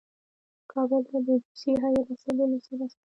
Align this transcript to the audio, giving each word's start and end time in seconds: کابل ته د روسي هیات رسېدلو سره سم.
کابل 0.71 1.01
ته 1.09 1.17
د 1.25 1.27
روسي 1.43 1.71
هیات 1.83 2.07
رسېدلو 2.11 2.57
سره 2.67 2.85
سم. 2.91 2.99